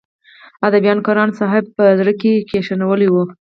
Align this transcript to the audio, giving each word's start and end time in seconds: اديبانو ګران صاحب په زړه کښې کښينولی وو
اديبانو 0.65 1.05
ګران 1.07 1.29
صاحب 1.39 1.65
په 1.75 1.83
زړه 1.99 2.11
کښې 2.21 2.33
کښينولی 2.49 3.07
وو 3.09 3.23